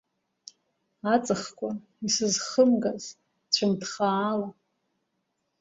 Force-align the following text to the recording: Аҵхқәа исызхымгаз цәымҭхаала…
Аҵхқәа 1.13 1.69
исызхымгаз 2.05 3.03
цәымҭхаала… 3.53 4.49